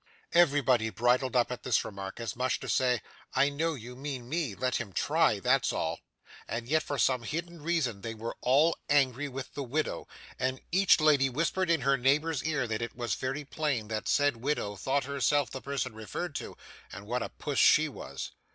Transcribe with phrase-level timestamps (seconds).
[0.33, 3.03] Everybody bridled up at this remark, as much as to say,
[3.35, 4.55] 'I know you mean me.
[4.55, 5.99] Let him try that's all.'
[6.47, 10.07] and yet for some hidden reason they were all angry with the widow,
[10.39, 14.37] and each lady whispered in her neighbour's ear that it was very plain that said
[14.37, 16.57] widow thought herself the person referred to,
[16.91, 18.31] and what a puss she was!